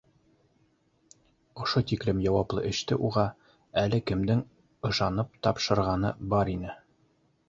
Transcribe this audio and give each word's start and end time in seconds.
Ошо 1.63 1.83
тиклем 1.91 2.21
яуаплы 2.29 2.63
эште 2.69 2.97
уға 3.09 3.25
әле 3.81 3.99
кемдең 4.13 4.41
ышанып 4.91 5.37
тапшырғаны 5.49 6.13
бар 6.33 6.51
ине? 6.55 6.73